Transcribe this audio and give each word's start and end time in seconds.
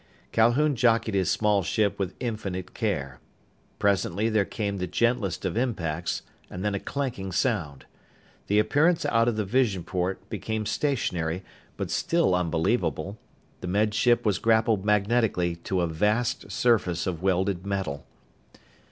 Calhoun 0.31 0.75
jockeyed 0.75 1.13
his 1.13 1.29
small 1.29 1.61
ship 1.61 1.99
with 1.99 2.15
infinite 2.19 2.73
care. 2.73 3.19
Presently 3.77 4.29
there 4.29 4.45
came 4.45 4.77
the 4.77 4.87
gentlest 4.87 5.45
of 5.45 5.55
impacts 5.55 6.23
and 6.49 6.65
then 6.65 6.73
a 6.73 6.79
clanking 6.79 7.31
sound. 7.31 7.85
The 8.47 8.57
appearance 8.57 9.05
out 9.05 9.25
the 9.25 9.45
vision 9.45 9.83
port 9.83 10.27
became 10.27 10.65
stationary, 10.65 11.43
but 11.77 11.91
still 11.91 12.33
unbelievable. 12.33 13.19
The 13.59 13.67
Med 13.67 13.93
Ship 13.93 14.25
was 14.25 14.39
grappled 14.39 14.83
magnetically 14.83 15.57
to 15.57 15.81
a 15.81 15.87
vast 15.87 16.49
surface 16.51 17.05
of 17.05 17.21
welded 17.21 17.63
metal. 17.63 18.07